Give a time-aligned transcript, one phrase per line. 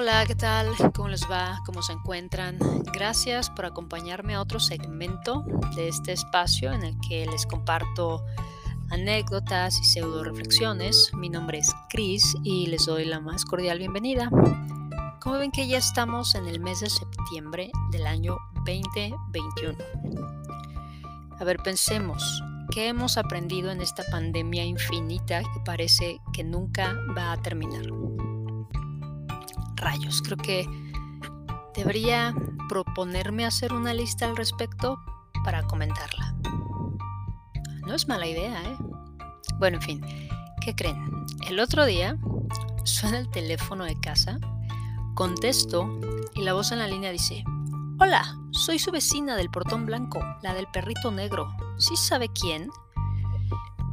[0.00, 0.68] Hola, ¿qué tal?
[0.94, 1.60] ¿Cómo les va?
[1.66, 2.58] ¿Cómo se encuentran?
[2.90, 5.44] Gracias por acompañarme a otro segmento
[5.76, 8.24] de este espacio en el que les comparto
[8.88, 11.10] anécdotas y pseudo reflexiones.
[11.12, 14.30] Mi nombre es Chris y les doy la más cordial bienvenida.
[15.20, 19.76] Como ven que ya estamos en el mes de septiembre del año 2021.
[21.38, 27.32] A ver, pensemos, ¿qué hemos aprendido en esta pandemia infinita que parece que nunca va
[27.32, 27.84] a terminar?
[29.80, 30.68] Rayos, creo que
[31.74, 32.34] debería
[32.68, 35.00] proponerme hacer una lista al respecto
[35.44, 36.34] para comentarla.
[37.86, 38.76] No es mala idea, ¿eh?
[39.58, 40.00] Bueno, en fin,
[40.60, 41.26] ¿qué creen?
[41.48, 42.16] El otro día
[42.84, 44.38] suena el teléfono de casa,
[45.14, 45.98] contesto
[46.34, 47.44] y la voz en la línea dice,
[47.98, 51.54] Hola, soy su vecina del portón blanco, la del perrito negro.
[51.78, 52.70] ¿Sí sabe quién?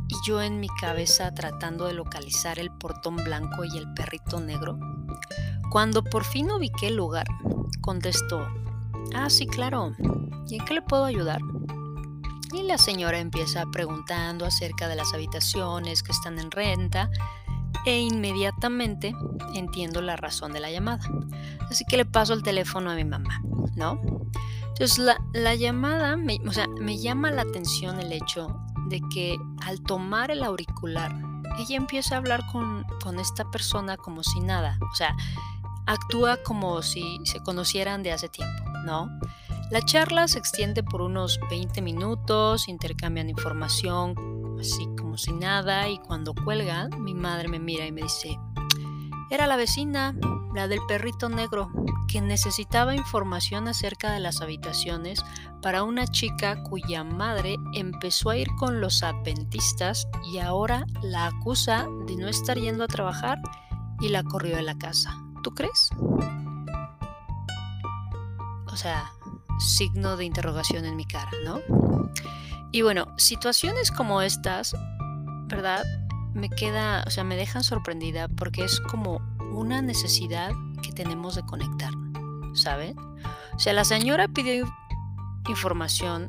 [0.07, 4.79] Y yo en mi cabeza tratando de localizar el portón blanco y el perrito negro.
[5.69, 7.27] Cuando por fin ubiqué el lugar,
[7.81, 8.47] contestó,
[9.13, 9.93] ah, sí, claro,
[10.47, 11.41] ¿y en qué le puedo ayudar?
[12.53, 17.09] Y la señora empieza preguntando acerca de las habitaciones que están en renta
[17.85, 19.13] e inmediatamente
[19.53, 21.03] entiendo la razón de la llamada.
[21.69, 23.41] Así que le paso el teléfono a mi mamá,
[23.75, 23.99] ¿no?
[24.69, 24.99] Entonces
[25.33, 28.55] la, llamada, o sea, me llama la atención el hecho
[28.89, 31.13] de que al tomar el auricular,
[31.59, 34.77] ella empieza a hablar con, con esta persona como si nada.
[34.91, 35.15] O sea,
[35.85, 39.09] actúa como si se conocieran de hace tiempo, ¿no?
[39.71, 44.15] La charla se extiende por unos 20 minutos, intercambian información
[44.59, 48.39] así como si nada y cuando cuelga mi madre me mira y me dice,
[49.29, 50.15] era la vecina,
[50.55, 51.69] la del perrito negro,
[52.07, 55.23] que necesitaba información acerca de las habitaciones
[55.61, 61.87] para una chica cuya madre empezó a ir con los adventistas y ahora la acusa
[62.05, 63.39] de no estar yendo a trabajar
[63.99, 65.17] y la corrió de la casa.
[65.43, 65.89] ¿Tú crees?
[68.67, 69.11] O sea,
[69.59, 71.59] signo de interrogación en mi cara, ¿no?
[72.71, 74.75] Y bueno, situaciones como estas,
[75.47, 75.83] ¿verdad?
[76.37, 79.21] Me queda, o sea, me dejan sorprendida porque es como
[79.51, 81.91] una necesidad que tenemos de conectar,
[82.53, 82.97] ¿saben?
[83.53, 84.65] O sea, la señora pidió
[85.49, 86.27] información,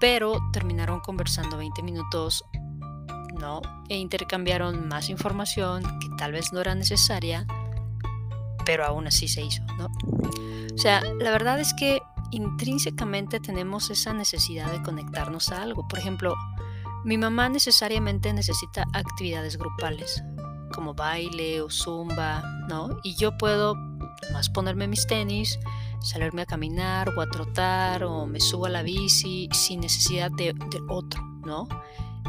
[0.00, 2.44] pero terminaron conversando 20 minutos,
[3.38, 3.60] ¿no?
[3.88, 7.46] E intercambiaron más información que tal vez no era necesaria
[8.64, 9.86] pero aún así se hizo, ¿no?
[10.72, 12.00] O sea, la verdad es que
[12.30, 15.86] intrínsecamente tenemos esa necesidad de conectarnos a algo.
[15.88, 16.36] Por ejemplo,
[17.04, 20.22] mi mamá necesariamente necesita actividades grupales,
[20.72, 22.98] como baile o zumba, ¿no?
[23.02, 23.74] Y yo puedo
[24.32, 25.58] más ponerme mis tenis,
[26.00, 30.52] salirme a caminar o a trotar o me subo a la bici sin necesidad de,
[30.52, 31.68] de otro, ¿no?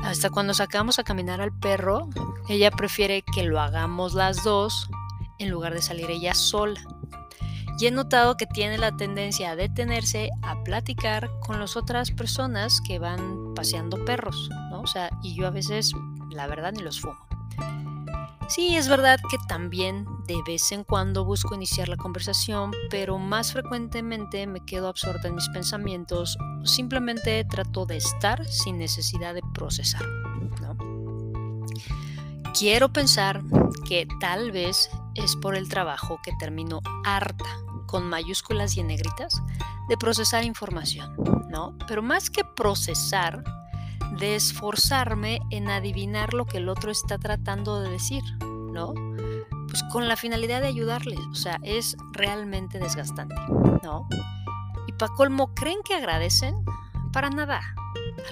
[0.04, 2.10] Hasta cuando sacamos a caminar al perro,
[2.50, 4.90] ella prefiere que lo hagamos las dos
[5.38, 6.82] en lugar de salir ella sola.
[7.82, 12.80] Y he notado que tiene la tendencia a detenerse a platicar con las otras personas
[12.80, 14.82] que van paseando perros, ¿no?
[14.82, 15.92] O sea, y yo a veces,
[16.30, 17.18] la verdad, ni los fumo.
[18.48, 23.52] Sí, es verdad que también de vez en cuando busco iniciar la conversación, pero más
[23.52, 29.42] frecuentemente me quedo absorta en mis pensamientos o simplemente trato de estar sin necesidad de
[29.56, 30.06] procesar.
[32.54, 33.42] Quiero pensar
[33.88, 37.50] que tal vez es por el trabajo que termino harta,
[37.92, 39.44] con mayúsculas y en negritas,
[39.90, 41.14] de procesar información,
[41.50, 41.76] ¿no?
[41.88, 43.44] Pero más que procesar,
[44.18, 48.94] de esforzarme en adivinar lo que el otro está tratando de decir, ¿no?
[49.68, 53.36] Pues con la finalidad de ayudarles, o sea, es realmente desgastante,
[53.84, 54.08] ¿no?
[54.88, 56.56] Y para colmo, ¿creen que agradecen?
[57.12, 57.62] Para nada.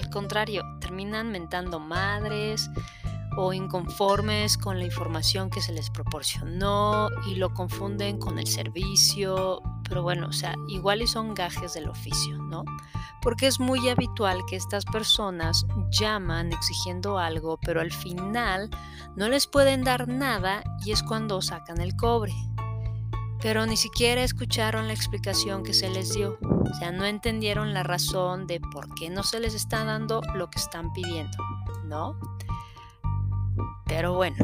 [0.02, 2.70] Al contrario, terminan mentando madres,
[3.36, 9.62] o inconformes con la información que se les proporcionó y lo confunden con el servicio,
[9.88, 12.64] pero bueno, o sea, igual y son gajes del oficio, ¿no?
[13.22, 18.70] Porque es muy habitual que estas personas llaman exigiendo algo, pero al final
[19.16, 22.32] no les pueden dar nada y es cuando sacan el cobre.
[23.42, 26.38] Pero ni siquiera escucharon la explicación que se les dio.
[26.42, 30.50] O sea, no entendieron la razón de por qué no se les está dando lo
[30.50, 31.38] que están pidiendo,
[31.84, 32.18] ¿no?
[34.00, 34.34] Pero bueno,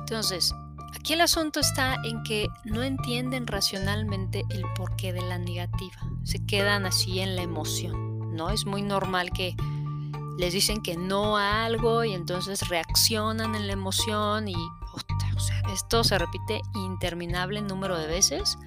[0.00, 0.54] entonces,
[0.94, 5.96] aquí el asunto está en que no entienden racionalmente el porqué de la negativa.
[6.24, 8.50] Se quedan así en la emoción, ¿no?
[8.50, 9.56] Es muy normal que
[10.36, 14.56] les dicen que no a algo y entonces reaccionan en la emoción y
[15.72, 18.58] esto se repite interminable número de veces.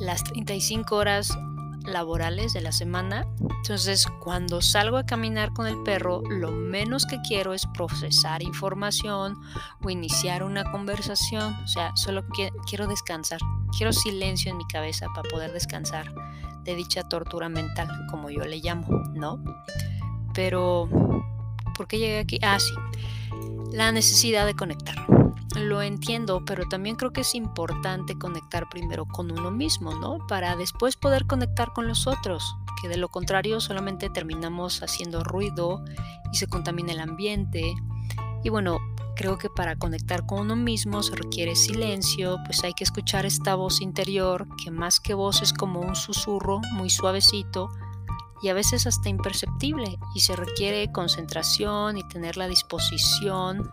[0.00, 1.38] Las 35 horas
[1.84, 3.26] laborales de la semana.
[3.56, 9.36] Entonces, cuando salgo a caminar con el perro, lo menos que quiero es procesar información
[9.82, 11.54] o iniciar una conversación.
[11.62, 12.24] O sea, solo
[12.66, 13.40] quiero descansar.
[13.76, 16.12] Quiero silencio en mi cabeza para poder descansar
[16.64, 19.42] de dicha tortura mental, como yo le llamo, ¿no?
[20.32, 20.88] Pero,
[21.76, 22.38] ¿por qué llegué aquí?
[22.42, 22.72] Ah, sí,
[23.72, 24.96] la necesidad de conectar
[25.56, 30.18] lo entiendo, pero también creo que es importante conectar primero con uno mismo, ¿no?
[30.26, 35.84] Para después poder conectar con los otros, que de lo contrario solamente terminamos haciendo ruido
[36.32, 37.74] y se contamina el ambiente.
[38.42, 38.78] Y bueno,
[39.16, 43.54] creo que para conectar con uno mismo se requiere silencio, pues hay que escuchar esta
[43.54, 47.68] voz interior, que más que voz es como un susurro muy suavecito
[48.42, 53.72] y a veces hasta imperceptible, y se requiere concentración y tener la disposición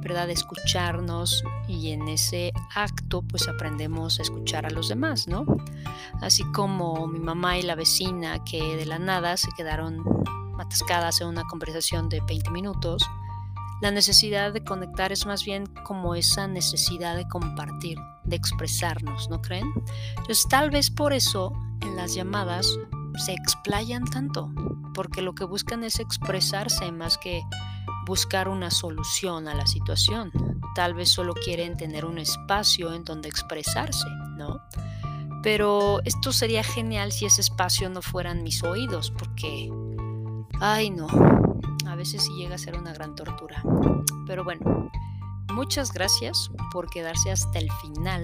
[0.00, 0.26] ¿verdad?
[0.26, 5.44] De escucharnos y en ese acto pues aprendemos a escuchar a los demás, ¿no?
[6.20, 10.02] Así como mi mamá y la vecina que de la nada se quedaron
[10.58, 13.08] atascadas en una conversación de 20 minutos,
[13.80, 19.40] la necesidad de conectar es más bien como esa necesidad de compartir, de expresarnos, ¿no
[19.40, 19.72] creen?
[20.18, 22.78] Entonces tal vez por eso en las llamadas
[23.16, 24.52] se explayan tanto,
[24.94, 27.42] porque lo que buscan es expresarse más que
[28.10, 30.32] buscar una solución a la situación.
[30.74, 34.60] Tal vez solo quieren tener un espacio en donde expresarse, ¿no?
[35.44, 39.70] Pero esto sería genial si ese espacio no fueran mis oídos, porque,
[40.60, 41.06] ay no,
[41.86, 43.62] a veces sí llega a ser una gran tortura.
[44.26, 44.90] Pero bueno,
[45.52, 48.22] muchas gracias por quedarse hasta el final.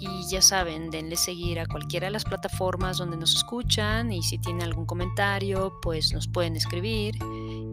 [0.00, 4.38] Y ya saben, denle seguir a cualquiera de las plataformas donde nos escuchan y si
[4.38, 7.16] tienen algún comentario, pues nos pueden escribir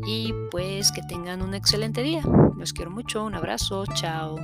[0.05, 2.23] y pues que tengan un excelente día.
[2.57, 4.35] Los quiero mucho, un abrazo, chao.